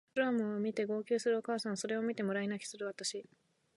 [0.15, 3.23] ドラマを見て号泣するお母さんそれを見てもらい泣きする私